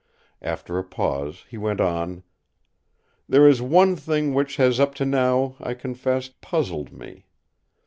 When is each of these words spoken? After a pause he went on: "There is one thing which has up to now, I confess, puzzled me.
After 0.41 0.79
a 0.79 0.83
pause 0.83 1.45
he 1.47 1.59
went 1.59 1.79
on: 1.79 2.23
"There 3.29 3.47
is 3.47 3.61
one 3.61 3.95
thing 3.95 4.33
which 4.33 4.55
has 4.55 4.79
up 4.79 4.95
to 4.95 5.05
now, 5.05 5.55
I 5.59 5.75
confess, 5.75 6.27
puzzled 6.41 6.91
me. 6.91 7.27